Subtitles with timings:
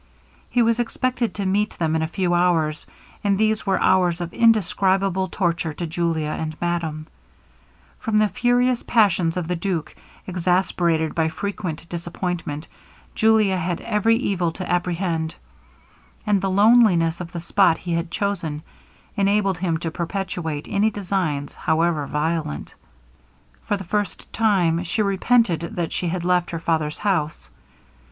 [0.49, 2.87] He was expected to meet them in a few hours,
[3.23, 7.05] and these were hours of indescribable torture to Julia and madame.
[7.99, 9.95] From the furious passions of the duke,
[10.25, 12.67] exasperated by frequent disappointment,
[13.13, 15.35] Julia had every evil to apprehend;
[16.25, 18.63] and the loneliness of the spot he had chosen,
[19.15, 22.73] enabled him to perpetrate any designs, however violent.
[23.65, 27.51] For the first time, she repented that she had left her father's house.